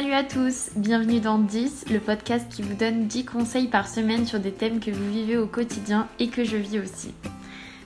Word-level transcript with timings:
Salut 0.00 0.14
à 0.14 0.24
tous, 0.24 0.70
bienvenue 0.76 1.20
dans 1.20 1.36
10, 1.36 1.84
le 1.92 2.00
podcast 2.00 2.46
qui 2.48 2.62
vous 2.62 2.72
donne 2.72 3.06
10 3.06 3.26
conseils 3.26 3.66
par 3.66 3.86
semaine 3.86 4.24
sur 4.24 4.40
des 4.40 4.50
thèmes 4.50 4.80
que 4.80 4.90
vous 4.90 5.12
vivez 5.12 5.36
au 5.36 5.46
quotidien 5.46 6.08
et 6.18 6.28
que 6.28 6.42
je 6.42 6.56
vis 6.56 6.78
aussi. 6.78 7.12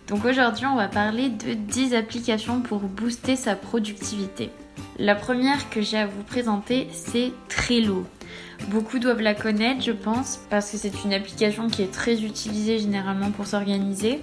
Donc 0.06 0.24
aujourd'hui 0.24 0.64
on 0.66 0.76
va 0.76 0.86
parler 0.86 1.28
de 1.28 1.54
10 1.54 1.92
applications 1.96 2.60
pour 2.60 2.78
booster 2.82 3.34
sa 3.34 3.56
productivité. 3.56 4.50
La 4.96 5.16
première 5.16 5.68
que 5.70 5.80
j'ai 5.80 5.98
à 5.98 6.06
vous 6.06 6.22
présenter 6.22 6.86
c'est 6.92 7.32
Trello. 7.48 8.06
Beaucoup 8.68 9.00
doivent 9.00 9.20
la 9.20 9.34
connaître 9.34 9.82
je 9.82 9.90
pense 9.90 10.38
parce 10.50 10.70
que 10.70 10.76
c'est 10.76 11.02
une 11.04 11.14
application 11.14 11.66
qui 11.66 11.82
est 11.82 11.92
très 11.92 12.22
utilisée 12.22 12.78
généralement 12.78 13.32
pour 13.32 13.48
s'organiser. 13.48 14.22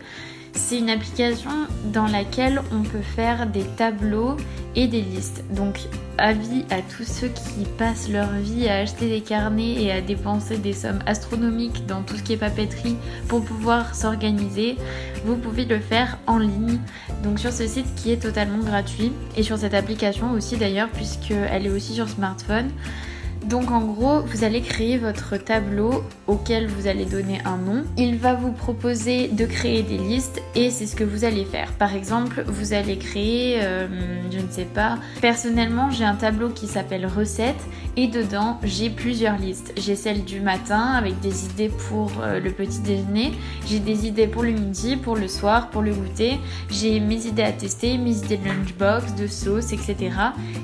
C'est 0.53 0.79
une 0.79 0.89
application 0.89 1.51
dans 1.93 2.07
laquelle 2.07 2.61
on 2.71 2.83
peut 2.83 3.01
faire 3.01 3.47
des 3.47 3.63
tableaux 3.77 4.37
et 4.75 4.87
des 4.87 5.01
listes. 5.01 5.43
Donc 5.55 5.79
avis 6.17 6.65
à 6.69 6.81
tous 6.81 7.03
ceux 7.03 7.27
qui 7.27 7.65
passent 7.77 8.09
leur 8.09 8.29
vie 8.31 8.67
à 8.69 8.77
acheter 8.77 9.09
des 9.09 9.21
carnets 9.21 9.83
et 9.83 9.91
à 9.91 10.01
dépenser 10.01 10.57
des 10.57 10.73
sommes 10.73 10.99
astronomiques 11.05 11.85
dans 11.87 12.03
tout 12.03 12.15
ce 12.15 12.23
qui 12.23 12.33
est 12.33 12.37
papeterie 12.37 12.95
pour 13.27 13.43
pouvoir 13.43 13.95
s'organiser, 13.95 14.77
vous 15.25 15.35
pouvez 15.35 15.65
le 15.65 15.79
faire 15.79 16.17
en 16.27 16.37
ligne. 16.37 16.79
Donc 17.23 17.39
sur 17.39 17.51
ce 17.51 17.67
site 17.67 17.93
qui 17.95 18.11
est 18.11 18.21
totalement 18.21 18.63
gratuit 18.63 19.11
et 19.35 19.43
sur 19.43 19.57
cette 19.57 19.73
application 19.73 20.31
aussi 20.31 20.57
d'ailleurs 20.57 20.89
puisqu'elle 20.89 21.65
est 21.65 21.69
aussi 21.69 21.93
sur 21.93 22.07
smartphone. 22.07 22.69
Donc 23.45 23.71
en 23.71 23.81
gros, 23.81 24.21
vous 24.21 24.43
allez 24.43 24.61
créer 24.61 24.97
votre 24.97 25.35
tableau 25.37 26.03
auquel 26.27 26.67
vous 26.67 26.87
allez 26.87 27.05
donner 27.05 27.39
un 27.43 27.57
nom. 27.57 27.83
Il 27.97 28.17
va 28.17 28.33
vous 28.33 28.51
proposer 28.51 29.29
de 29.29 29.45
créer 29.45 29.81
des 29.81 29.97
listes 29.97 30.41
et 30.53 30.69
c'est 30.69 30.85
ce 30.85 30.95
que 30.95 31.03
vous 31.03 31.25
allez 31.25 31.45
faire. 31.45 31.71
Par 31.73 31.95
exemple, 31.95 32.43
vous 32.47 32.73
allez 32.73 32.97
créer, 32.97 33.59
euh, 33.61 33.87
je 34.31 34.37
ne 34.37 34.49
sais 34.49 34.65
pas, 34.65 34.99
personnellement 35.21 35.89
j'ai 35.89 36.05
un 36.05 36.15
tableau 36.15 36.49
qui 36.49 36.67
s'appelle 36.67 37.07
recettes 37.07 37.63
et 37.97 38.07
dedans 38.07 38.59
j'ai 38.63 38.89
plusieurs 38.91 39.37
listes. 39.37 39.73
J'ai 39.75 39.95
celle 39.95 40.23
du 40.23 40.39
matin 40.39 40.93
avec 40.93 41.19
des 41.19 41.45
idées 41.45 41.71
pour 41.89 42.11
euh, 42.21 42.39
le 42.39 42.51
petit 42.51 42.79
déjeuner, 42.79 43.31
j'ai 43.67 43.79
des 43.79 44.05
idées 44.05 44.27
pour 44.27 44.43
le 44.43 44.51
midi, 44.51 44.97
pour 44.97 45.15
le 45.15 45.27
soir, 45.27 45.69
pour 45.71 45.81
le 45.81 45.93
goûter, 45.93 46.39
j'ai 46.69 46.99
mes 46.99 47.25
idées 47.25 47.43
à 47.43 47.51
tester, 47.51 47.97
mes 47.97 48.17
idées 48.17 48.37
de 48.37 48.45
lunchbox, 48.45 49.15
de 49.15 49.25
sauce, 49.25 49.73
etc. 49.73 50.11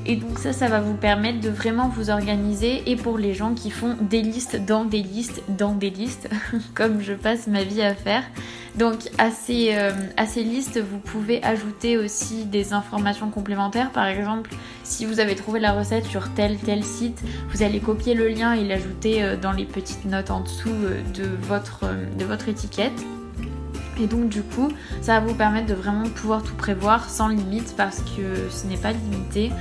Et 0.06 0.16
donc 0.16 0.38
ça, 0.38 0.54
ça 0.54 0.68
va 0.68 0.80
vous 0.80 0.94
permettre 0.94 1.40
de 1.40 1.50
vraiment 1.50 1.90
vous 1.90 2.12
organiser 2.12 2.67
et 2.86 2.96
pour 2.96 3.18
les 3.18 3.34
gens 3.34 3.54
qui 3.54 3.72
font 3.72 3.96
des 4.00 4.22
listes 4.22 4.66
dans 4.66 4.86
des 4.86 5.02
listes 5.02 5.42
dans 5.48 5.74
des 5.74 5.90
listes, 5.90 6.30
comme 6.74 7.02
je 7.02 7.14
passe 7.14 7.48
ma 7.48 7.64
vie 7.64 7.82
à 7.82 7.94
faire. 7.94 8.24
Donc 8.76 9.10
à 9.18 9.32
ces, 9.32 9.74
euh, 9.74 9.92
à 10.18 10.26
ces 10.26 10.44
listes, 10.44 10.80
vous 10.80 11.00
pouvez 11.00 11.44
ajouter 11.44 11.98
aussi 11.98 12.46
des 12.46 12.74
informations 12.74 13.30
complémentaires. 13.30 13.92
Par 13.92 14.06
exemple, 14.06 14.52
si 14.84 15.06
vous 15.06 15.20
avez 15.20 15.36
trouvé 15.36 15.60
la 15.60 15.74
recette 15.74 16.06
sur 16.06 16.34
tel 16.34 16.58
tel 16.58 16.84
site, 16.84 17.24
vous 17.50 17.64
allez 17.64 17.80
copier 17.80 18.14
le 18.14 18.28
lien 18.28 18.54
et 18.54 18.64
l'ajouter 18.64 19.24
euh, 19.24 19.36
dans 19.36 19.52
les 19.52 19.66
petites 19.66 20.06
notes 20.06 20.30
en 20.30 20.42
dessous 20.42 20.70
euh, 20.70 21.02
de 21.16 21.28
votre, 21.48 21.86
de 22.18 22.26
votre 22.26 22.50
étiquette. 22.50 23.04
Et 24.00 24.06
donc 24.06 24.30
du 24.30 24.44
coup, 24.44 24.70
ça 25.02 25.20
va 25.20 25.26
vous 25.26 25.34
permettre 25.34 25.68
de 25.68 25.74
vraiment 25.74 26.08
pouvoir 26.10 26.44
tout 26.44 26.54
prévoir 26.54 27.10
sans 27.10 27.30
limite 27.30 27.74
parce 27.76 28.00
que 28.02 28.50
ce 28.52 28.68
n'est 28.68 28.78
pas 28.78 28.92
limité. 28.92 29.52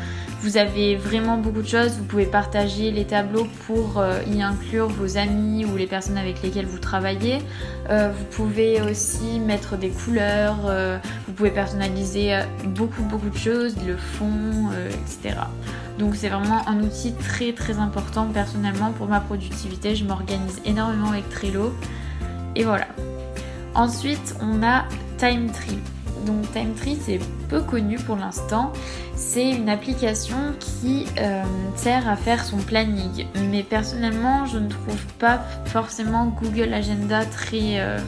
Vous 0.42 0.58
avez 0.58 0.96
vraiment 0.96 1.38
beaucoup 1.38 1.62
de 1.62 1.66
choses. 1.66 1.92
Vous 1.92 2.04
pouvez 2.04 2.26
partager 2.26 2.90
les 2.90 3.04
tableaux 3.04 3.46
pour 3.66 3.98
euh, 3.98 4.20
y 4.30 4.42
inclure 4.42 4.88
vos 4.88 5.16
amis 5.16 5.64
ou 5.64 5.76
les 5.76 5.86
personnes 5.86 6.18
avec 6.18 6.42
lesquelles 6.42 6.66
vous 6.66 6.78
travaillez. 6.78 7.38
Euh, 7.88 8.10
vous 8.16 8.24
pouvez 8.26 8.82
aussi 8.82 9.40
mettre 9.40 9.76
des 9.76 9.88
couleurs. 9.88 10.58
Euh, 10.66 10.98
vous 11.26 11.32
pouvez 11.32 11.50
personnaliser 11.50 12.38
beaucoup 12.64 13.02
beaucoup 13.02 13.30
de 13.30 13.36
choses, 13.36 13.76
le 13.86 13.96
fond, 13.96 14.70
etc. 14.88 15.40
Donc 15.98 16.14
c'est 16.14 16.28
vraiment 16.28 16.68
un 16.68 16.82
outil 16.82 17.14
très 17.14 17.52
très 17.52 17.78
important 17.78 18.26
personnellement 18.26 18.92
pour 18.92 19.06
ma 19.06 19.20
productivité. 19.20 19.96
Je 19.96 20.04
m'organise 20.04 20.60
énormément 20.64 21.10
avec 21.10 21.28
Trello. 21.30 21.72
Et 22.54 22.64
voilà. 22.64 22.86
Ensuite, 23.74 24.34
on 24.40 24.62
a 24.62 24.84
TimeTree. 25.18 25.95
Donc 26.26 26.50
TimeTree, 26.52 26.98
c'est 27.00 27.20
peu 27.48 27.60
connu 27.60 27.96
pour 27.98 28.16
l'instant. 28.16 28.72
C'est 29.14 29.48
une 29.48 29.68
application 29.68 30.36
qui 30.58 31.06
euh, 31.18 31.42
sert 31.76 32.08
à 32.08 32.16
faire 32.16 32.44
son 32.44 32.56
planning. 32.56 33.26
Mais 33.50 33.62
personnellement, 33.62 34.44
je 34.44 34.58
ne 34.58 34.68
trouve 34.68 35.06
pas 35.18 35.38
forcément 35.66 36.26
Google 36.26 36.74
Agenda 36.74 37.24
très 37.24 37.78
euh, 37.78 37.98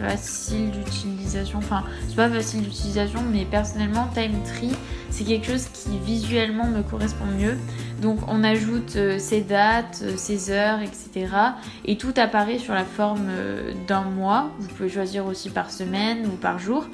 facile 0.00 0.70
d'utilisation. 0.70 1.58
Enfin, 1.58 1.84
c'est 2.08 2.16
pas 2.16 2.30
facile 2.30 2.62
d'utilisation, 2.62 3.20
mais 3.30 3.44
personnellement, 3.44 4.08
TimeTree, 4.14 4.74
c'est 5.10 5.24
quelque 5.24 5.46
chose 5.46 5.66
qui 5.66 5.98
visuellement 5.98 6.66
me 6.66 6.82
correspond 6.82 7.26
mieux. 7.26 7.58
Donc, 8.00 8.20
on 8.26 8.42
ajoute 8.42 8.96
euh, 8.96 9.18
ses 9.18 9.42
dates, 9.42 10.02
ses 10.16 10.50
heures, 10.50 10.80
etc. 10.80 11.26
Et 11.84 11.98
tout 11.98 12.14
apparaît 12.16 12.58
sur 12.58 12.72
la 12.72 12.84
forme 12.84 13.28
d'un 13.86 14.02
mois. 14.02 14.50
Vous 14.58 14.68
pouvez 14.68 14.88
choisir 14.88 15.26
aussi 15.26 15.50
par 15.50 15.70
semaine 15.70 16.24
ou 16.26 16.36
par 16.36 16.58
jour 16.58 16.86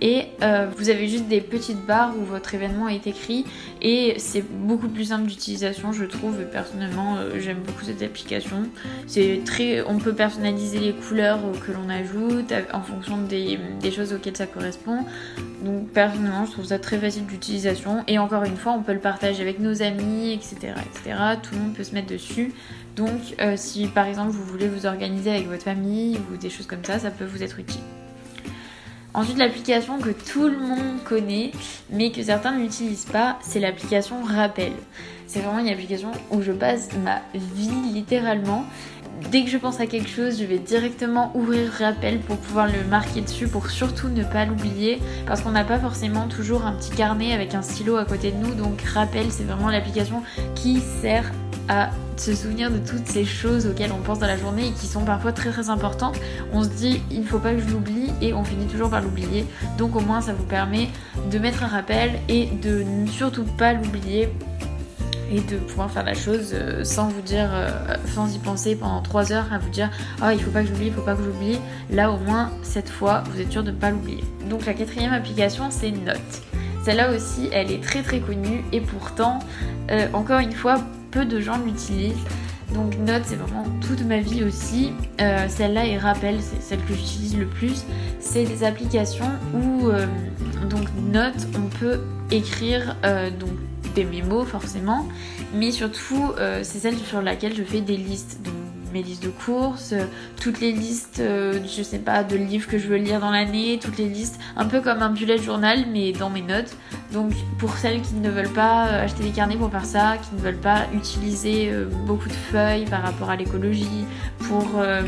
et 0.00 0.26
euh, 0.42 0.66
vous 0.76 0.88
avez 0.88 1.08
juste 1.08 1.28
des 1.28 1.40
petites 1.40 1.84
barres 1.84 2.14
où 2.18 2.24
votre 2.24 2.54
événement 2.54 2.88
est 2.88 3.06
écrit. 3.06 3.44
Et 3.82 4.14
c'est 4.18 4.42
beaucoup 4.42 4.88
plus 4.88 5.06
simple 5.06 5.26
d'utilisation 5.26 5.92
je 5.92 6.04
trouve. 6.04 6.36
Personnellement 6.50 7.16
euh, 7.16 7.38
j'aime 7.38 7.58
beaucoup 7.58 7.84
cette 7.84 8.02
application. 8.02 8.64
C'est 9.06 9.42
très 9.44 9.82
on 9.82 9.98
peut 9.98 10.14
personnaliser 10.14 10.78
les 10.78 10.92
couleurs 10.92 11.40
que 11.66 11.72
l'on 11.72 11.88
ajoute 11.88 12.52
en 12.72 12.82
fonction 12.82 13.18
des, 13.18 13.58
choses 13.90 14.12
auxquelles 14.12 14.36
ça 14.36 14.46
correspond. 14.46 15.04
Donc 15.64 15.88
personnellement 15.88 16.46
je 16.46 16.52
trouve 16.52 16.64
ça 16.66 16.78
très 16.78 16.98
facile 16.98 17.26
d'utilisation. 17.26 18.04
Et 18.06 18.18
encore 18.18 18.44
une 18.44 18.56
fois 18.56 18.72
on 18.72 18.82
peut 18.82 18.94
le 18.94 19.00
partager 19.00 19.42
avec 19.42 19.58
nos 19.58 19.82
amis 19.82 20.32
etc 20.32 20.74
etc 20.78 21.16
tout 21.42 21.54
le 21.54 21.60
monde 21.60 21.74
peut 21.74 21.84
se 21.84 21.92
mettre 21.92 22.08
dessus. 22.08 22.54
Donc 22.96 23.20
euh, 23.40 23.54
si 23.56 23.86
par 23.86 24.06
exemple 24.06 24.30
vous 24.30 24.44
voulez 24.44 24.68
vous 24.68 24.86
organiser 24.86 25.30
avec 25.30 25.46
votre 25.46 25.62
famille 25.62 26.18
ou 26.32 26.36
des 26.36 26.50
choses 26.50 26.66
comme 26.66 26.84
ça 26.84 26.98
ça 26.98 27.10
peut 27.10 27.24
vous 27.24 27.42
être 27.42 27.58
utile 27.58 27.80
Ensuite, 29.12 29.38
l'application 29.38 29.98
que 29.98 30.10
tout 30.10 30.48
le 30.48 30.56
monde 30.56 31.02
connaît, 31.04 31.50
mais 31.90 32.12
que 32.12 32.22
certains 32.22 32.56
n'utilisent 32.56 33.06
pas, 33.06 33.38
c'est 33.42 33.58
l'application 33.58 34.22
Rappel. 34.22 34.72
C'est 35.26 35.40
vraiment 35.40 35.58
une 35.58 35.68
application 35.68 36.12
où 36.30 36.42
je 36.42 36.52
passe 36.52 36.90
ma 37.04 37.20
vie 37.34 37.92
littéralement. 37.92 38.64
Dès 39.30 39.44
que 39.44 39.50
je 39.50 39.58
pense 39.58 39.80
à 39.80 39.86
quelque 39.86 40.08
chose, 40.08 40.38
je 40.40 40.44
vais 40.44 40.58
directement 40.58 41.32
ouvrir 41.34 41.70
Rappel 41.72 42.20
pour 42.20 42.36
pouvoir 42.36 42.66
le 42.68 42.84
marquer 42.88 43.20
dessus, 43.20 43.48
pour 43.48 43.68
surtout 43.68 44.08
ne 44.08 44.22
pas 44.22 44.44
l'oublier, 44.44 45.00
parce 45.26 45.40
qu'on 45.40 45.50
n'a 45.50 45.64
pas 45.64 45.78
forcément 45.78 46.28
toujours 46.28 46.64
un 46.64 46.72
petit 46.72 46.90
carnet 46.90 47.32
avec 47.32 47.54
un 47.54 47.62
stylo 47.62 47.96
à 47.96 48.04
côté 48.04 48.30
de 48.30 48.36
nous. 48.36 48.54
Donc 48.54 48.80
Rappel, 48.82 49.26
c'est 49.30 49.44
vraiment 49.44 49.70
l'application 49.70 50.22
qui 50.54 50.80
sert 50.80 51.30
se 52.16 52.34
souvenir 52.34 52.70
de 52.70 52.78
toutes 52.78 53.06
ces 53.06 53.24
choses 53.24 53.66
auxquelles 53.66 53.92
on 53.92 54.02
pense 54.02 54.18
dans 54.18 54.26
la 54.26 54.36
journée 54.36 54.68
et 54.68 54.72
qui 54.72 54.86
sont 54.86 55.04
parfois 55.04 55.32
très 55.32 55.50
très 55.50 55.70
importantes. 55.70 56.18
On 56.52 56.62
se 56.62 56.68
dit 56.68 57.02
il 57.10 57.20
ne 57.20 57.24
faut 57.24 57.38
pas 57.38 57.54
que 57.54 57.60
je 57.60 57.68
l'oublie 57.68 58.10
et 58.20 58.34
on 58.34 58.44
finit 58.44 58.66
toujours 58.66 58.90
par 58.90 59.00
l'oublier. 59.00 59.46
Donc 59.78 59.96
au 59.96 60.00
moins 60.00 60.20
ça 60.20 60.32
vous 60.32 60.44
permet 60.44 60.88
de 61.30 61.38
mettre 61.38 61.62
un 61.64 61.68
rappel 61.68 62.20
et 62.28 62.46
de 62.62 62.84
surtout 63.10 63.44
pas 63.44 63.72
l'oublier 63.72 64.28
et 65.32 65.40
de 65.40 65.56
pouvoir 65.58 65.90
faire 65.90 66.04
la 66.04 66.14
chose 66.14 66.50
euh, 66.52 66.82
sans 66.82 67.08
vous 67.08 67.20
dire, 67.20 67.48
euh, 67.52 67.68
sans 68.14 68.34
y 68.34 68.38
penser 68.38 68.74
pendant 68.74 69.00
3 69.00 69.32
heures 69.32 69.52
à 69.52 69.58
vous 69.58 69.70
dire 69.70 69.88
oh 70.22 70.26
il 70.32 70.42
faut 70.42 70.50
pas 70.50 70.62
que 70.62 70.68
j'oublie, 70.68 70.88
il 70.88 70.92
faut 70.92 71.02
pas 71.02 71.14
que 71.14 71.22
j'oublie. 71.22 71.58
Là 71.90 72.10
au 72.10 72.18
moins 72.18 72.50
cette 72.62 72.90
fois 72.90 73.22
vous 73.30 73.40
êtes 73.40 73.50
sûr 73.50 73.62
de 73.62 73.70
ne 73.70 73.76
pas 73.76 73.90
l'oublier. 73.90 74.24
Donc 74.48 74.66
la 74.66 74.74
quatrième 74.74 75.12
application 75.12 75.70
c'est 75.70 75.92
Note. 75.92 76.42
Celle-là 76.84 77.12
aussi 77.12 77.48
elle 77.52 77.70
est 77.70 77.82
très 77.82 78.02
très 78.02 78.20
connue 78.20 78.64
et 78.72 78.80
pourtant 78.80 79.38
euh, 79.90 80.08
encore 80.12 80.40
une 80.40 80.52
fois 80.52 80.80
peu 81.10 81.24
de 81.24 81.40
gens 81.40 81.58
l'utilisent. 81.58 82.24
Donc 82.74 82.96
Note, 82.98 83.22
c'est 83.24 83.36
vraiment 83.36 83.64
toute 83.80 84.02
ma 84.04 84.20
vie 84.20 84.44
aussi. 84.44 84.92
Euh, 85.20 85.46
celle-là 85.48 85.86
et 85.86 85.98
Rappel, 85.98 86.36
c'est 86.40 86.62
celle 86.62 86.84
que 86.84 86.94
j'utilise 86.94 87.36
le 87.36 87.46
plus. 87.46 87.84
C'est 88.20 88.44
des 88.44 88.62
applications 88.64 89.30
où 89.54 89.88
euh, 89.88 90.06
donc 90.68 90.86
Note, 91.10 91.48
on 91.56 91.66
peut 91.78 92.00
écrire 92.30 92.96
euh, 93.04 93.30
donc 93.30 93.50
des 93.94 94.04
mémos 94.04 94.46
forcément, 94.46 95.08
mais 95.52 95.72
surtout 95.72 96.32
c'est 96.62 96.78
celle 96.78 96.96
sur 96.96 97.22
laquelle 97.22 97.56
je 97.56 97.64
fais 97.64 97.80
des 97.80 97.96
listes. 97.96 98.38
Donc 98.44 98.54
mes 98.92 99.02
listes 99.02 99.22
de 99.22 99.30
courses, 99.30 99.94
toutes 100.40 100.60
les 100.60 100.72
listes, 100.72 101.22
je 101.22 101.82
sais 101.82 101.98
pas, 101.98 102.24
de 102.24 102.36
livres 102.36 102.68
que 102.68 102.78
je 102.78 102.88
veux 102.88 102.96
lire 102.96 103.20
dans 103.20 103.30
l'année, 103.30 103.78
toutes 103.82 103.98
les 103.98 104.08
listes, 104.08 104.38
un 104.56 104.66
peu 104.66 104.80
comme 104.80 105.02
un 105.02 105.10
bullet 105.10 105.38
journal 105.38 105.84
mais 105.92 106.12
dans 106.12 106.30
mes 106.30 106.42
notes. 106.42 106.76
Donc 107.12 107.32
pour 107.58 107.76
celles 107.76 108.00
qui 108.00 108.14
ne 108.14 108.30
veulent 108.30 108.52
pas 108.52 108.88
euh, 108.88 109.04
acheter 109.04 109.22
des 109.24 109.30
carnets 109.30 109.56
pour 109.56 109.70
faire 109.70 109.84
ça, 109.84 110.16
qui 110.18 110.34
ne 110.34 110.40
veulent 110.40 110.60
pas 110.60 110.86
utiliser 110.94 111.70
euh, 111.70 111.86
beaucoup 112.06 112.28
de 112.28 112.34
feuilles 112.34 112.84
par 112.84 113.02
rapport 113.02 113.30
à 113.30 113.36
l'écologie, 113.36 114.04
pour 114.48 114.66
euh, 114.76 115.02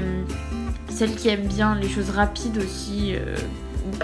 celles 0.89 1.15
qui 1.15 1.29
aiment 1.29 1.47
bien 1.47 1.75
les 1.75 1.89
choses 1.89 2.11
rapides 2.11 2.59
aussi, 2.59 3.15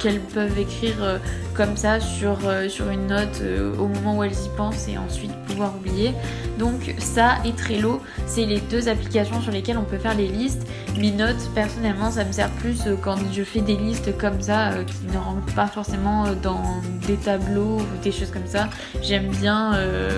qu'elles 0.00 0.20
peuvent 0.20 0.58
écrire 0.58 0.96
euh, 1.00 1.18
comme 1.54 1.76
ça 1.76 2.00
sur, 2.00 2.38
euh, 2.46 2.68
une 2.90 3.08
note 3.08 3.42
au 3.78 3.86
moment 3.86 4.18
où 4.18 4.22
elles 4.22 4.32
y 4.32 4.56
pensent 4.56 4.88
et 4.88 4.96
ensuite 4.96 5.32
pouvoir 5.46 5.74
oublier. 5.76 6.12
Donc 6.58 6.94
ça 6.98 7.36
et 7.44 7.52
Trello, 7.52 8.00
c'est 8.26 8.44
les 8.44 8.60
deux 8.60 8.88
applications 8.88 9.40
sur 9.40 9.52
lesquelles 9.52 9.78
on 9.78 9.84
peut 9.84 9.98
faire 9.98 10.14
les 10.14 10.28
listes. 10.28 10.66
Mes 10.96 11.10
notes, 11.10 11.50
personnellement, 11.54 12.10
ça 12.10 12.24
me 12.24 12.32
sert 12.32 12.50
plus 12.50 12.82
quand 13.02 13.16
je 13.32 13.42
fais 13.42 13.60
des 13.60 13.76
listes 13.76 14.16
comme 14.18 14.40
ça 14.40 14.70
qui 14.84 15.12
ne 15.12 15.18
rentrent 15.18 15.54
pas 15.54 15.66
forcément 15.66 16.24
dans 16.42 16.80
des 17.06 17.16
tableaux 17.16 17.78
ou 17.78 18.02
des 18.02 18.12
choses 18.12 18.30
comme 18.30 18.46
ça. 18.46 18.68
J'aime 19.02 19.28
bien 19.28 19.72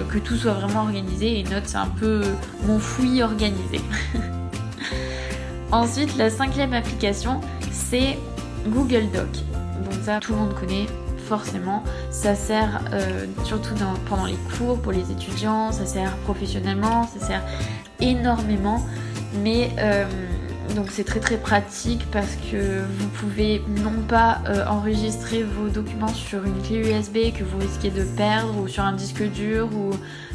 que 0.09 0.19
tout 0.19 0.37
soit 0.37 0.55
vraiment 0.55 0.83
organisé 0.83 1.41
et 1.41 1.45
notes, 1.45 1.67
c'est 1.67 1.77
un 1.77 1.93
peu 1.99 2.23
mon 2.67 2.79
fouillis 2.79 3.23
organisé. 3.23 3.81
Ensuite, 5.73 6.17
la 6.17 6.31
cinquième 6.31 6.73
application, 6.73 7.41
c'est 7.71 8.19
Google 8.67 9.09
Doc. 9.13 9.50
Ça, 10.03 10.19
tout 10.21 10.33
le 10.33 10.39
monde 10.39 10.55
connaît 10.55 10.87
forcément. 11.19 11.85
Ça 12.11 12.35
sert 12.35 12.81
euh, 12.93 13.27
surtout 13.45 13.75
pendant 14.09 14.27
les 14.27 14.39
cours 14.57 14.81
pour 14.81 14.93
les 14.93 15.11
étudiants, 15.13 15.73
ça 15.73 15.87
sert 15.87 16.17
professionnellement, 16.19 17.07
ça 17.07 17.25
sert 17.25 17.43
énormément. 18.01 18.85
Mais 19.45 19.71
euh, 19.79 20.07
donc 20.75 20.87
c'est 20.91 21.05
très 21.05 21.21
très 21.21 21.37
pratique 21.37 22.07
parce 22.11 22.37
que 22.51 22.83
vous 22.83 23.09
pouvez 23.09 23.63
non 23.83 24.03
pas 24.09 24.41
euh, 24.49 24.65
enregistrer 24.67 25.43
vos 25.43 25.69
documents 25.69 26.09
sur 26.09 26.45
une 26.45 26.61
clé 26.63 26.79
USB 26.91 27.33
que 27.37 27.45
vous 27.45 27.59
risquez 27.59 27.91
de 27.91 28.05
perdre 28.17 28.59
ou 28.59 28.69
sur 28.69 28.85
un 28.85 28.93
disque 28.93 29.23
dur 29.23 29.69
ou 29.75 29.91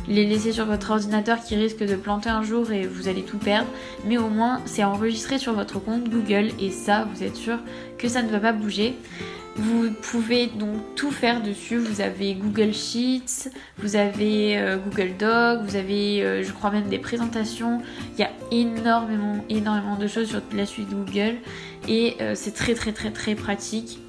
les 0.07 0.25
laisser 0.25 0.51
sur 0.51 0.65
votre 0.65 0.91
ordinateur 0.91 1.39
qui 1.43 1.55
risque 1.55 1.83
de 1.83 1.95
planter 1.95 2.29
un 2.29 2.43
jour 2.43 2.71
et 2.71 2.85
vous 2.85 3.07
allez 3.07 3.23
tout 3.23 3.37
perdre, 3.37 3.67
mais 4.05 4.17
au 4.17 4.29
moins 4.29 4.61
c'est 4.65 4.83
enregistré 4.83 5.39
sur 5.39 5.53
votre 5.53 5.79
compte 5.79 6.09
Google 6.09 6.51
et 6.59 6.69
ça 6.69 7.07
vous 7.11 7.23
êtes 7.23 7.35
sûr 7.35 7.57
que 7.97 8.07
ça 8.07 8.21
ne 8.21 8.29
va 8.29 8.39
pas 8.39 8.53
bouger. 8.53 8.95
Vous 9.57 9.89
pouvez 9.91 10.47
donc 10.47 10.95
tout 10.95 11.11
faire 11.11 11.41
dessus. 11.41 11.77
Vous 11.77 12.01
avez 12.01 12.35
Google 12.35 12.73
Sheets, 12.73 13.49
vous 13.77 13.95
avez 13.95 14.57
euh, 14.57 14.77
Google 14.77 15.15
Docs, 15.17 15.61
vous 15.63 15.77
avez, 15.77 16.23
euh, 16.23 16.43
je 16.43 16.51
crois 16.51 16.71
même 16.71 16.89
des 16.89 16.99
présentations. 16.99 17.81
Il 18.13 18.19
y 18.19 18.23
a 18.23 18.31
énormément, 18.51 19.45
énormément 19.47 19.95
de 19.95 20.07
choses 20.07 20.27
sur 20.27 20.41
la 20.53 20.65
suite 20.65 20.89
Google 20.89 21.35
et 21.87 22.17
euh, 22.19 22.33
c'est 22.35 22.53
très, 22.53 22.73
très, 22.73 22.91
très, 22.91 23.11
très 23.11 23.35
pratique. 23.35 23.99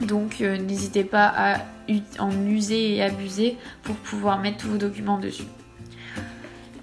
Donc 0.00 0.40
n'hésitez 0.40 1.04
pas 1.04 1.32
à 1.36 1.58
en 2.18 2.32
user 2.46 2.96
et 2.96 3.02
abuser 3.02 3.56
pour 3.82 3.94
pouvoir 3.96 4.40
mettre 4.40 4.58
tous 4.58 4.68
vos 4.68 4.78
documents 4.78 5.18
dessus. 5.18 5.44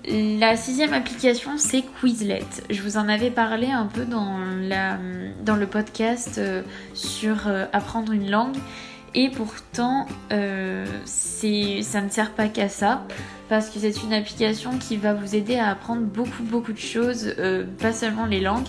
La 0.08 0.58
sixième 0.58 0.94
application, 0.94 1.58
c'est 1.58 1.84
Quizlet. 2.00 2.44
Je 2.72 2.82
vous 2.82 2.98
en 2.98 3.08
avais 3.08 3.30
parlé 3.30 3.68
un 3.68 3.86
peu 3.86 4.06
dans, 4.06 4.40
le 4.40 5.66
podcast 5.68 6.40
euh, 6.40 6.64
sur 6.96 7.48
euh, 7.48 7.66
apprendre 7.72 8.12
une 8.12 8.32
langue. 8.32 8.58
Et 9.14 9.30
pourtant, 9.30 10.08
euh, 10.32 10.86
ça 11.06 12.02
ne 12.02 12.10
sert 12.10 12.32
pas 12.32 12.48
qu'à 12.48 12.68
ça, 12.68 13.06
parce 13.48 13.70
que 13.70 13.78
c'est 13.78 14.02
une 14.04 14.14
application 14.14 14.78
qui 14.80 14.98
va 14.98 15.14
vous 15.14 15.36
aider 15.36 15.58
à 15.58 15.70
apprendre 15.70 16.02
beaucoup, 16.02 16.44
beaucoup 16.44 16.72
de 16.72 16.80
choses, 16.80 17.36
pas 17.80 17.92
seulement 17.92 18.26
les 18.26 18.40
langues. 18.40 18.68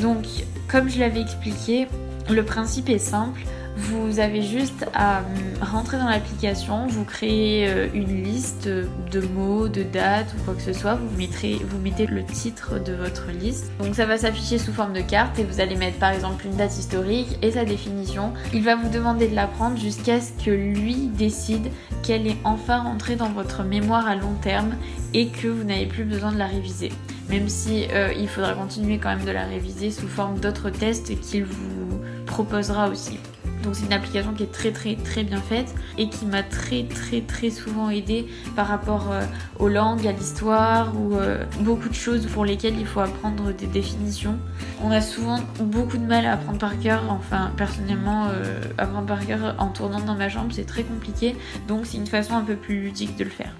Donc, 0.00 0.24
comme 0.66 0.88
je 0.88 0.98
l'avais 0.98 1.20
expliqué, 1.20 1.86
le 2.30 2.42
principe 2.42 2.88
est 2.88 2.98
simple. 2.98 3.42
Vous 3.76 4.20
avez 4.20 4.40
juste 4.40 4.86
à 4.94 5.18
hum, 5.18 5.24
rentrer 5.62 5.98
dans 5.98 6.08
l'application, 6.08 6.86
vous 6.86 7.04
créez 7.04 7.68
euh, 7.68 7.88
une 7.92 8.24
liste 8.24 8.68
de 8.68 9.20
mots, 9.34 9.68
de 9.68 9.82
dates 9.82 10.34
ou 10.34 10.44
quoi 10.44 10.54
que 10.54 10.62
ce 10.62 10.72
soit, 10.72 10.94
vous, 10.94 11.78
mettez 11.82 12.06
le 12.06 12.24
titre 12.24 12.82
de 12.82 12.94
votre 12.94 13.30
liste. 13.30 13.70
Donc 13.82 13.94
ça 13.94 14.06
va 14.06 14.16
s'afficher 14.16 14.58
sous 14.58 14.72
forme 14.72 14.94
de 14.94 15.02
carte 15.02 15.38
et 15.38 15.44
vous 15.44 15.60
allez 15.60 15.76
mettre 15.76 15.98
par 15.98 16.10
exemple 16.10 16.46
une 16.46 16.56
date 16.56 16.78
historique 16.78 17.38
et 17.42 17.50
sa 17.52 17.66
définition. 17.66 18.32
Il 18.54 18.64
va 18.64 18.76
vous 18.76 18.88
demander 18.88 19.28
de 19.28 19.34
l'apprendre 19.34 19.76
jusqu'à 19.76 20.20
ce 20.22 20.32
que 20.32 20.50
lui 20.50 21.08
décide 21.08 21.70
qu'elle 22.02 22.26
est 22.26 22.38
enfin 22.44 22.78
rentrée 22.78 23.16
dans 23.16 23.30
votre 23.30 23.62
mémoire 23.62 24.08
à 24.08 24.16
long 24.16 24.34
terme 24.40 24.74
et 25.12 25.28
que 25.28 25.48
vous 25.48 25.64
n'avez 25.64 25.86
plus 25.86 26.04
besoin 26.04 26.32
de 26.32 26.38
la 26.38 26.46
réviser. 26.46 26.92
Même 27.28 27.48
si 27.48 27.86
euh, 27.92 28.12
il 28.16 28.28
faudra 28.28 28.54
continuer 28.54 28.98
quand 28.98 29.08
même 29.08 29.26
de 29.26 29.32
la 29.32 29.44
réviser 29.44 29.90
sous 29.90 30.08
forme 30.08 30.38
d'autres 30.38 30.70
tests 30.70 31.18
qu'il 31.20 31.44
vous 31.44 32.00
proposera 32.24 32.88
aussi. 32.88 33.18
Donc 33.66 33.74
c'est 33.74 33.86
une 33.86 33.92
application 33.92 34.32
qui 34.32 34.44
est 34.44 34.52
très 34.52 34.70
très 34.70 34.94
très 34.94 35.24
bien 35.24 35.40
faite 35.40 35.74
et 35.98 36.08
qui 36.08 36.24
m'a 36.24 36.44
très 36.44 36.84
très 36.84 37.20
très 37.20 37.50
souvent 37.50 37.90
aidé 37.90 38.28
par 38.54 38.68
rapport 38.68 39.10
euh, 39.10 39.22
aux 39.58 39.68
langues, 39.68 40.06
à 40.06 40.12
l'histoire 40.12 40.94
ou 40.96 41.16
euh, 41.16 41.44
beaucoup 41.60 41.88
de 41.88 41.94
choses 41.94 42.26
pour 42.26 42.44
lesquelles 42.44 42.78
il 42.78 42.86
faut 42.86 43.00
apprendre 43.00 43.52
des 43.52 43.66
définitions. 43.66 44.38
On 44.84 44.92
a 44.92 45.00
souvent 45.00 45.40
beaucoup 45.58 45.98
de 45.98 46.06
mal 46.06 46.26
à 46.26 46.34
apprendre 46.34 46.58
par 46.58 46.78
cœur, 46.78 47.02
enfin 47.08 47.50
personnellement 47.56 48.28
euh, 48.28 48.60
apprendre 48.78 49.06
par 49.06 49.26
cœur 49.26 49.56
en 49.58 49.68
tournant 49.70 50.00
dans 50.00 50.14
ma 50.14 50.28
chambre 50.28 50.52
c'est 50.52 50.66
très 50.66 50.84
compliqué 50.84 51.34
donc 51.66 51.86
c'est 51.86 51.96
une 51.96 52.06
façon 52.06 52.34
un 52.34 52.44
peu 52.44 52.54
plus 52.54 52.80
ludique 52.82 53.16
de 53.16 53.24
le 53.24 53.30
faire. 53.30 53.52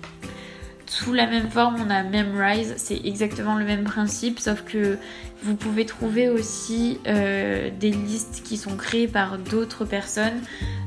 Sous 0.98 1.12
la 1.12 1.26
même 1.26 1.50
forme, 1.50 1.76
on 1.86 1.90
a 1.90 2.02
Memrise, 2.02 2.72
c'est 2.78 2.98
exactement 3.04 3.56
le 3.56 3.66
même 3.66 3.84
principe, 3.84 4.40
sauf 4.40 4.62
que 4.62 4.96
vous 5.42 5.54
pouvez 5.54 5.84
trouver 5.84 6.30
aussi 6.30 7.00
euh, 7.06 7.68
des 7.78 7.90
listes 7.90 8.40
qui 8.42 8.56
sont 8.56 8.76
créées 8.76 9.06
par 9.06 9.36
d'autres 9.36 9.84
personnes. 9.84 10.40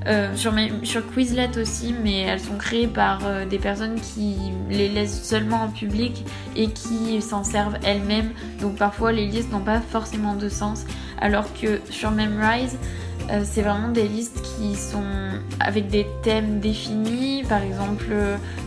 Euh, 0.08 0.36
sur, 0.36 0.52
sur, 0.82 1.04
Quizlet 1.14 1.56
aussi, 1.60 1.94
mais 2.04 2.22
elles 2.22 2.40
sont 2.40 2.58
créées 2.58 2.88
par 2.88 3.28
euh, 3.28 3.46
des 3.46 3.60
personnes 3.60 4.02
qui 4.02 4.36
les 4.72 4.90
laissent 4.90 5.22
seulement 5.22 5.62
en 5.62 5.70
public 5.70 6.26
et 6.56 6.72
qui 6.72 7.22
s'en 7.22 7.44
servent 7.44 7.78
elles-mêmes. 7.84 8.32
Donc 8.62 8.78
parfois 8.78 9.12
les 9.12 9.28
listes 9.28 9.52
n'ont 9.52 9.60
pas 9.60 9.80
forcément 9.80 10.34
de 10.34 10.50
sens. 10.50 10.86
Alors 11.22 11.54
que 11.54 11.82
sur 11.92 12.10
Memrise, 12.10 12.80
c'est 13.44 13.62
vraiment 13.62 13.90
des 13.90 14.08
listes 14.08 14.42
qui 14.60 14.76
sont 14.76 15.04
avec 15.60 15.88
des 15.88 16.06
thèmes 16.22 16.60
définis, 16.60 17.44
par 17.48 17.62
exemple 17.62 18.08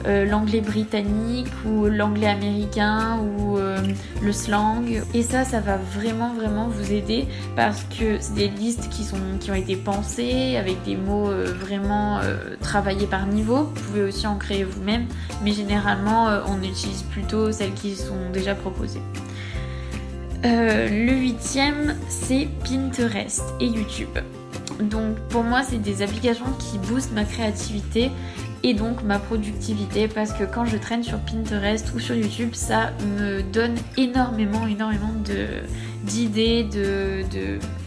euh, 0.06 0.24
l'anglais 0.24 0.60
britannique 0.60 1.48
ou 1.66 1.86
l'anglais 1.86 2.28
américain 2.28 3.18
ou 3.18 3.58
euh, 3.58 3.78
le 4.22 4.32
slang. 4.32 5.02
Et 5.12 5.22
ça, 5.22 5.44
ça 5.44 5.60
va 5.60 5.76
vraiment 5.76 6.32
vraiment 6.34 6.68
vous 6.68 6.92
aider 6.92 7.26
parce 7.56 7.84
que 7.84 8.18
c'est 8.20 8.34
des 8.34 8.48
listes 8.48 8.88
qui, 8.88 9.04
sont, 9.04 9.16
qui 9.40 9.50
ont 9.50 9.54
été 9.54 9.76
pensées 9.76 10.56
avec 10.56 10.82
des 10.84 10.96
mots 10.96 11.30
vraiment 11.60 12.20
travaillés 12.60 13.06
par 13.06 13.26
niveau. 13.26 13.64
Vous 13.74 13.82
pouvez 13.82 14.02
aussi 14.02 14.26
en 14.26 14.36
créer 14.36 14.64
vous-même, 14.64 15.06
mais 15.44 15.52
généralement 15.52 16.28
on 16.46 16.62
utilise 16.62 17.02
plutôt 17.02 17.52
celles 17.52 17.74
qui 17.74 17.96
sont 17.96 18.30
déjà 18.32 18.54
proposées. 18.54 19.02
le 20.42 21.12
huitième, 21.12 21.96
c'est 22.08 22.48
Pinterest 22.64 23.42
et 23.60 23.66
YouTube. 23.66 24.18
Donc 24.88 25.16
pour 25.28 25.44
moi, 25.44 25.62
c'est 25.62 25.78
des 25.78 26.02
applications 26.02 26.46
qui 26.58 26.78
boostent 26.78 27.12
ma 27.12 27.24
créativité 27.24 28.10
et 28.62 28.74
donc 28.74 29.02
ma 29.02 29.18
productivité 29.18 30.08
parce 30.08 30.32
que 30.32 30.44
quand 30.44 30.64
je 30.64 30.76
traîne 30.76 31.02
sur 31.02 31.18
Pinterest 31.18 31.92
ou 31.94 31.98
sur 31.98 32.14
YouTube, 32.14 32.50
ça 32.54 32.92
me 33.18 33.42
donne 33.42 33.74
énormément, 33.96 34.66
énormément 34.66 35.12
d'idées, 36.04 36.64
de, 36.64 37.24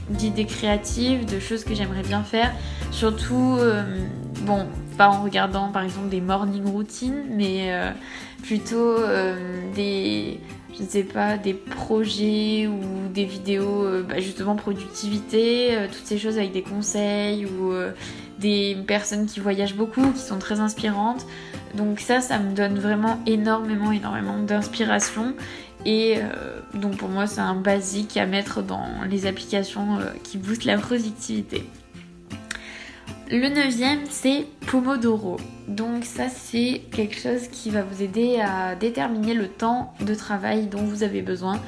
d'idées 0.10 0.46
créatives, 0.46 1.25
de 1.25 1.40
choses 1.40 1.64
que 1.64 1.74
j'aimerais 1.74 2.04
bien 2.04 2.24
faire. 2.24 2.52
Surtout, 2.92 3.56
euh, 3.60 3.84
bon, 4.42 4.68
pas 4.98 5.10
en 5.10 5.24
regardant 5.24 5.70
par 5.70 5.84
exemple 5.84 6.10
des 6.10 6.22
morning 6.22 6.66
routines, 6.66 7.24
mais 7.30 7.74
euh, 7.74 7.92
plutôt 8.44 9.00
euh, 9.00 9.62
des 9.74 10.40
je 10.77 10.84
ne 10.84 10.88
sais 10.88 11.03
pas, 11.03 11.38
des 11.38 11.53
projets 11.53 12.67
ou 12.67 13.08
des 13.13 13.25
vidéos 13.25 13.86
euh, 13.86 14.03
bah, 14.03 14.20
justement 14.20 14.55
productivité, 14.55 15.75
euh, 15.75 15.88
toutes 15.88 16.05
ces 16.05 16.17
choses 16.17 16.38
avec 16.38 16.51
des 16.51 16.63
conseils 16.63 17.46
ou 17.46 17.72
euh, 17.72 17.91
des 18.39 18.77
personnes 18.86 19.25
qui 19.25 19.39
voyagent 19.39 19.75
beaucoup, 19.75 20.12
qui 20.12 20.20
sont 20.20 20.38
très 20.38 20.60
inspirantes. 20.60 21.25
Donc 21.75 22.00
ça, 22.00 22.20
ça 22.20 22.39
me 22.39 22.53
donne 22.53 22.77
vraiment 22.77 23.20
énormément, 23.25 23.91
énormément 23.91 24.38
d'inspiration. 24.38 25.34
Et 25.86 26.17
donc 26.74 26.98
pour 26.98 27.10
moi, 27.10 27.27
c'est 27.27 27.41
un 27.41 27.53
basique 27.53 28.17
à 28.17 28.25
mettre 28.25 28.63
dans 28.63 28.88
les 29.08 29.27
applications 29.27 30.00
qui 30.24 30.39
boostent 30.39 30.65
la 30.65 30.79
productivité. 30.79 31.63
Le 33.32 33.50
neuvième, 33.50 34.01
c'est 34.08 34.46
Pomodoro. 34.67 35.38
Donc 35.67 36.05
ça, 36.05 36.29
c'est 36.29 36.84
quelque 36.91 37.17
chose 37.17 37.48
qui 37.48 37.72
va 37.72 37.82
vous 37.82 38.03
aider 38.03 38.39
à 38.39 38.75
déterminer 38.75 39.34
le 39.34 39.48
temps 39.48 39.96
de 40.00 40.13
travail 40.13 40.67
dont 40.67 40.84
vous 40.84 41.01
avez 41.01 41.24
besoin. 41.24 41.60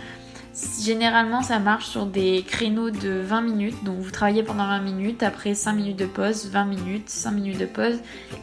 Généralement, 0.82 1.44
ça 1.44 1.60
marche 1.60 1.86
sur 1.86 2.08
des 2.08 2.44
créneaux 2.48 2.90
de 2.90 3.22
20 3.22 3.42
minutes. 3.42 3.84
Donc, 3.84 4.00
vous 4.00 4.10
travaillez 4.10 4.42
pendant 4.42 4.66
20 4.66 4.80
minutes, 4.80 5.22
après 5.22 5.54
5 5.54 5.74
minutes 5.74 6.00
de 6.00 6.08
pause, 6.08 6.50
20 6.52 6.66
minutes, 6.66 7.10
5 7.10 7.32
minutes 7.32 7.60
de 7.60 7.66
pause. 7.68 8.00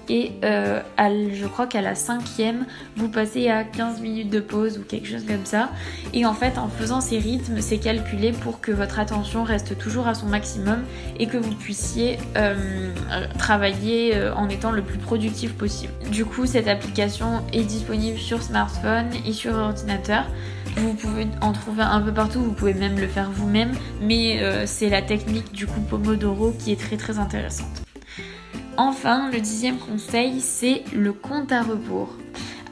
Et 0.08 0.32
euh, 0.44 0.80
je 0.98 1.46
crois 1.46 1.66
qu'à 1.66 1.80
la 1.80 1.96
cinquième, 1.96 2.66
vous 2.96 3.08
passez 3.08 3.48
à 3.48 3.64
15 3.64 4.00
minutes 4.00 4.30
de 4.30 4.38
pause 4.38 4.78
ou 4.78 4.82
quelque 4.82 5.08
chose 5.08 5.24
comme 5.26 5.44
ça. 5.44 5.70
Et 6.12 6.24
en 6.24 6.34
fait, 6.34 6.56
en 6.56 6.68
faisant 6.68 7.00
ces 7.00 7.18
rythmes, 7.18 7.60
c'est 7.60 7.78
calculé 7.78 8.30
pour 8.30 8.60
que 8.60 8.70
votre 8.70 9.00
attention 9.00 9.42
reste 9.42 9.76
toujours 9.76 10.06
à 10.06 10.14
son 10.14 10.26
maximum 10.26 10.84
et 11.18 11.26
que 11.26 11.36
vous 11.36 11.54
puissiez 11.54 12.18
euh, 12.36 12.92
travailler 13.38 14.14
euh, 14.14 14.32
en 14.34 14.48
étant 14.48 14.70
le 14.70 14.82
plus 14.82 14.98
productif 14.98 15.54
possible. 15.54 15.92
Du 16.12 16.24
coup, 16.24 16.46
cette 16.46 16.68
application 16.68 17.42
est 17.52 17.64
disponible 17.64 18.18
sur 18.18 18.40
smartphone 18.40 19.06
et 19.26 19.32
sur 19.32 19.54
ordinateur. 19.54 20.26
Vous 20.76 20.94
pouvez 20.94 21.26
en 21.40 21.52
trouver 21.52 21.82
un 21.82 22.03
peu 22.04 22.12
partout, 22.12 22.40
vous 22.40 22.52
pouvez 22.52 22.74
même 22.74 22.98
le 22.98 23.08
faire 23.08 23.30
vous-même, 23.30 23.72
mais 24.00 24.42
euh, 24.42 24.64
c'est 24.66 24.88
la 24.88 25.02
technique 25.02 25.52
du 25.52 25.66
coup 25.66 25.80
Pomodoro 25.80 26.52
qui 26.52 26.72
est 26.72 26.80
très 26.80 26.96
très 26.96 27.18
intéressante. 27.18 27.82
Enfin, 28.76 29.30
le 29.30 29.40
dixième 29.40 29.78
conseil, 29.78 30.40
c'est 30.40 30.82
le 30.94 31.12
compte 31.12 31.52
à 31.52 31.62
rebours. 31.62 32.16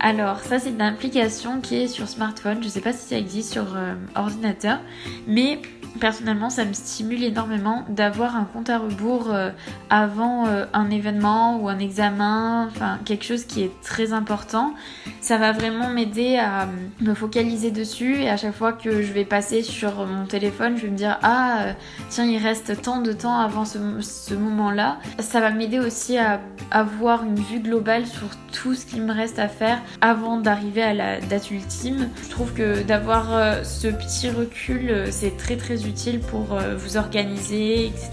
Alors, 0.04 0.40
ça, 0.40 0.58
c'est 0.58 0.70
une 0.70 0.82
application 0.82 1.60
qui 1.60 1.76
est 1.76 1.86
sur 1.86 2.08
smartphone. 2.08 2.58
Je 2.60 2.66
ne 2.66 2.70
sais 2.70 2.80
pas 2.80 2.92
si 2.92 3.10
ça 3.10 3.16
existe 3.16 3.52
sur 3.52 3.76
euh, 3.76 3.94
ordinateur, 4.16 4.80
mais 5.28 5.60
personnellement, 6.00 6.50
ça 6.50 6.64
me 6.64 6.72
stimule 6.72 7.22
énormément 7.22 7.84
d'avoir 7.88 8.34
un 8.34 8.44
compte 8.44 8.68
à 8.68 8.78
rebours 8.78 9.30
euh, 9.30 9.50
avant 9.90 10.48
euh, 10.48 10.64
un 10.72 10.90
événement 10.90 11.60
ou 11.60 11.68
un 11.68 11.78
examen, 11.78 12.66
enfin 12.66 12.98
quelque 13.04 13.24
chose 13.24 13.44
qui 13.44 13.62
est 13.62 13.70
très 13.82 14.12
important. 14.12 14.74
Ça 15.20 15.38
va 15.38 15.52
vraiment 15.52 15.88
m'aider 15.88 16.36
à 16.36 16.66
me 17.00 17.14
focaliser 17.14 17.70
dessus 17.70 18.22
et 18.22 18.28
à 18.28 18.36
chaque 18.36 18.54
fois 18.54 18.72
que 18.72 19.02
je 19.02 19.12
vais 19.12 19.24
passer 19.24 19.62
sur 19.62 20.04
mon 20.06 20.26
téléphone, 20.26 20.76
je 20.76 20.82
vais 20.82 20.90
me 20.90 20.96
dire 20.96 21.18
ah 21.22 21.66
tiens 22.08 22.24
il 22.24 22.38
reste 22.38 22.82
tant 22.82 23.00
de 23.00 23.12
temps 23.12 23.38
avant 23.38 23.64
ce, 23.64 23.78
ce 24.00 24.34
moment-là. 24.34 24.98
Ça 25.20 25.40
va 25.40 25.50
m'aider 25.50 25.78
aussi 25.78 26.18
à 26.18 26.40
avoir 26.72 27.22
une 27.24 27.38
vue 27.38 27.60
globale 27.60 28.06
sur 28.06 28.28
tout 28.52 28.74
ce 28.74 28.86
qu'il 28.86 29.02
me 29.02 29.12
reste 29.12 29.38
à 29.38 29.48
faire 29.48 29.80
avant 30.00 30.38
d'arriver 30.40 30.82
à 30.82 30.94
la 30.94 31.20
date 31.20 31.50
ultime. 31.50 32.08
Je 32.24 32.30
trouve 32.30 32.52
que 32.52 32.82
d'avoir 32.82 33.64
ce 33.64 33.88
petit 33.88 34.30
recul 34.30 35.06
c'est 35.10 35.36
très 35.36 35.56
très 35.56 35.86
utile 35.86 36.20
pour 36.20 36.54
euh, 36.54 36.76
vous 36.76 36.96
organiser, 36.96 37.86
etc. 37.86 38.10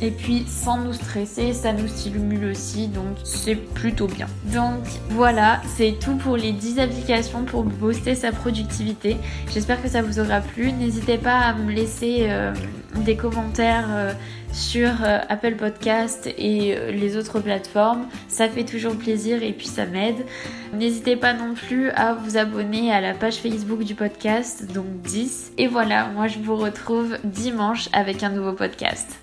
Et 0.00 0.10
puis 0.10 0.44
sans 0.46 0.78
nous 0.78 0.92
stresser, 0.92 1.52
ça 1.52 1.72
nous 1.72 1.88
stimule 1.88 2.46
aussi, 2.46 2.88
donc 2.88 3.16
c'est 3.24 3.54
plutôt 3.54 4.06
bien. 4.06 4.26
Donc 4.52 4.82
voilà, 5.10 5.60
c'est 5.76 5.96
tout 6.00 6.16
pour 6.16 6.36
les 6.36 6.52
10 6.52 6.78
applications 6.78 7.44
pour 7.44 7.64
booster 7.64 8.14
sa 8.14 8.32
productivité. 8.32 9.16
J'espère 9.52 9.82
que 9.82 9.88
ça 9.88 10.02
vous 10.02 10.20
aura 10.20 10.40
plu. 10.40 10.72
N'hésitez 10.72 11.18
pas 11.18 11.38
à 11.38 11.54
me 11.54 11.72
laisser 11.72 12.26
euh, 12.28 12.52
des 12.94 13.16
commentaires. 13.16 13.88
Euh, 13.90 14.12
sur 14.52 14.90
Apple 15.28 15.56
Podcast 15.56 16.26
et 16.26 16.76
les 16.92 17.16
autres 17.16 17.40
plateformes. 17.40 18.06
Ça 18.28 18.48
fait 18.48 18.64
toujours 18.64 18.96
plaisir 18.96 19.42
et 19.42 19.52
puis 19.52 19.66
ça 19.66 19.86
m'aide. 19.86 20.24
N'hésitez 20.72 21.16
pas 21.16 21.34
non 21.34 21.54
plus 21.54 21.90
à 21.90 22.14
vous 22.14 22.36
abonner 22.36 22.92
à 22.92 23.00
la 23.00 23.14
page 23.14 23.36
Facebook 23.36 23.82
du 23.82 23.94
podcast, 23.94 24.72
donc 24.72 24.86
10. 25.02 25.52
Et 25.58 25.66
voilà, 25.66 26.08
moi 26.08 26.26
je 26.26 26.38
vous 26.38 26.56
retrouve 26.56 27.16
dimanche 27.24 27.88
avec 27.92 28.22
un 28.22 28.30
nouveau 28.30 28.52
podcast. 28.52 29.18